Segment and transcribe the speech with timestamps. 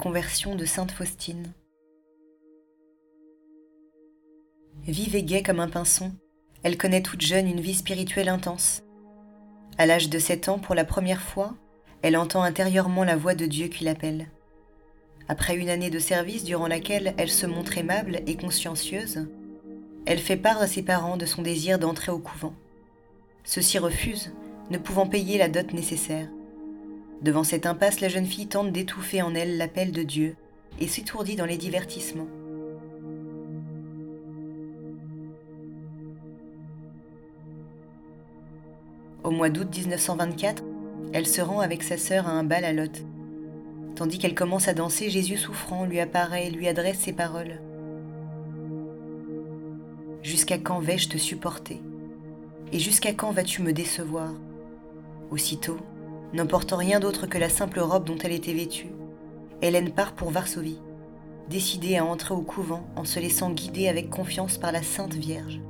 [0.00, 1.52] Conversion de Sainte Faustine.
[4.86, 6.10] Vive et gaie comme un pinson,
[6.62, 8.82] elle connaît toute jeune une vie spirituelle intense.
[9.76, 11.54] À l'âge de 7 ans, pour la première fois,
[12.00, 14.30] elle entend intérieurement la voix de Dieu qui l'appelle.
[15.28, 19.28] Après une année de service durant laquelle elle se montre aimable et consciencieuse,
[20.06, 22.54] elle fait part à ses parents de son désir d'entrer au couvent.
[23.44, 24.32] Ceux-ci refusent,
[24.70, 26.26] ne pouvant payer la dot nécessaire.
[27.22, 30.36] Devant cette impasse, la jeune fille tente d'étouffer en elle l'appel de Dieu
[30.78, 32.28] et s'étourdit dans les divertissements.
[39.22, 40.64] Au mois d'août 1924,
[41.12, 43.04] elle se rend avec sa sœur à un bal à Lot.
[43.96, 47.60] Tandis qu'elle commence à danser, Jésus souffrant lui apparaît et lui adresse ces paroles.
[50.22, 51.82] Jusqu'à quand vais-je te supporter?
[52.72, 54.32] Et jusqu'à quand vas-tu me décevoir?
[55.30, 55.76] Aussitôt,
[56.32, 58.92] n'emportant rien d'autre que la simple robe dont elle était vêtue,
[59.62, 60.80] Hélène part pour Varsovie,
[61.48, 65.60] décidée à entrer au couvent en se laissant guider avec confiance par la Sainte Vierge.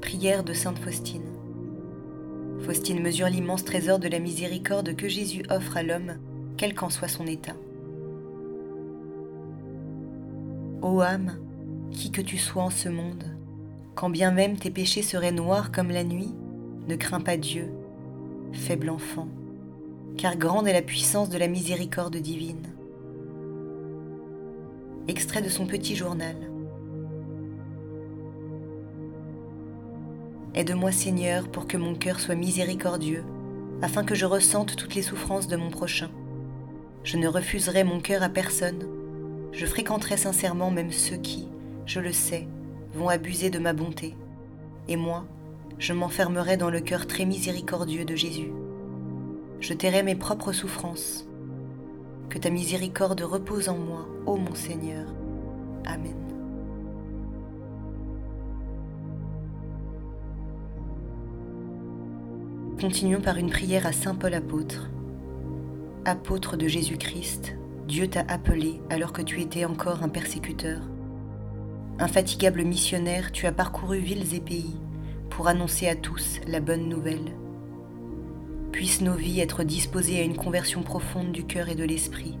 [0.00, 1.22] Prière de Sainte Faustine.
[2.60, 6.18] Faustine mesure l'immense trésor de la miséricorde que Jésus offre à l'homme,
[6.56, 7.54] quel qu'en soit son état.
[10.82, 11.38] Ô âme,
[11.90, 13.24] qui que tu sois en ce monde,
[13.94, 16.34] quand bien même tes péchés seraient noirs comme la nuit,
[16.88, 17.70] ne crains pas Dieu,
[18.52, 19.28] faible enfant,
[20.16, 22.66] car grande est la puissance de la miséricorde divine.
[25.06, 26.36] Extrait de son petit journal.
[30.54, 33.24] Aide-moi Seigneur pour que mon cœur soit miséricordieux,
[33.82, 36.10] afin que je ressente toutes les souffrances de mon prochain.
[37.04, 38.88] Je ne refuserai mon cœur à personne.
[39.52, 41.48] Je fréquenterai sincèrement même ceux qui,
[41.86, 42.48] je le sais,
[42.94, 44.14] vont abuser de ma bonté.
[44.88, 45.26] Et moi,
[45.78, 48.52] je m'enfermerai dans le cœur très miséricordieux de Jésus.
[49.60, 51.26] Je tairai mes propres souffrances.
[52.28, 55.06] Que ta miséricorde repose en moi, ô mon Seigneur.
[55.86, 56.14] Amen.
[62.80, 64.90] Continuons par une prière à Saint Paul apôtre.
[66.04, 67.56] Apôtre de Jésus-Christ,
[67.86, 70.80] Dieu t'a appelé alors que tu étais encore un persécuteur.
[71.98, 74.76] Infatigable missionnaire, tu as parcouru villes et pays
[75.30, 77.36] pour annoncer à tous la bonne nouvelle.
[78.72, 82.38] Puissent nos vies être disposées à une conversion profonde du cœur et de l'esprit.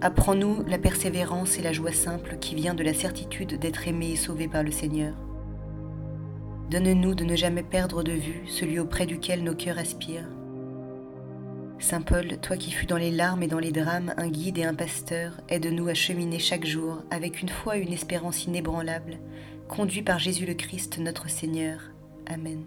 [0.00, 4.16] Apprends-nous la persévérance et la joie simple qui vient de la certitude d'être aimé et
[4.16, 5.14] sauvé par le Seigneur.
[6.70, 10.28] Donne-nous de ne jamais perdre de vue celui auprès duquel nos cœurs aspirent.
[11.78, 14.64] Saint Paul, toi qui fus dans les larmes et dans les drames un guide et
[14.64, 19.18] un pasteur, aide-nous à cheminer chaque jour avec une foi et une espérance inébranlables,
[19.68, 21.80] conduits par Jésus le Christ notre Seigneur.
[22.26, 22.64] Amen.